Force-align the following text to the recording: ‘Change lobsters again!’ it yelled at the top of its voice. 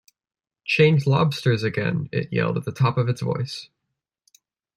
‘Change 0.65 1.05
lobsters 1.05 1.61
again!’ 1.61 2.09
it 2.11 2.33
yelled 2.33 2.57
at 2.57 2.65
the 2.65 2.71
top 2.71 2.97
of 2.97 3.07
its 3.07 3.21
voice. 3.21 3.69